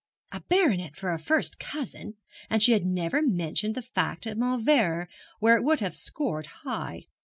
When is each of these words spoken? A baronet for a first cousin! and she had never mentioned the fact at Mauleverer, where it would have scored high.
A 0.31 0.39
baronet 0.39 0.95
for 0.95 1.11
a 1.13 1.19
first 1.19 1.59
cousin! 1.59 2.15
and 2.49 2.63
she 2.63 2.71
had 2.71 2.87
never 2.87 3.21
mentioned 3.21 3.75
the 3.75 3.83
fact 3.83 4.25
at 4.25 4.35
Mauleverer, 4.35 5.07
where 5.39 5.57
it 5.57 5.63
would 5.63 5.79
have 5.79 5.93
scored 5.93 6.47
high. 6.63 7.05